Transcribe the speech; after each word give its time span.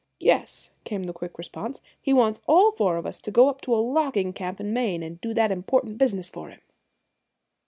"Yes," 0.19 0.71
came 0.83 1.03
the 1.03 1.13
quick 1.13 1.37
response; 1.37 1.79
"he 2.01 2.11
wants 2.11 2.41
all 2.47 2.71
four 2.71 2.97
of 2.97 3.05
us 3.05 3.19
to 3.19 3.29
go 3.29 3.49
up 3.49 3.61
to 3.61 3.75
a 3.75 3.77
logging 3.85 4.33
camp 4.33 4.59
in 4.59 4.73
Maine 4.73 5.03
and 5.03 5.21
do 5.21 5.31
that 5.35 5.51
important 5.51 5.99
business 5.99 6.27
for 6.27 6.49
him!" 6.49 6.61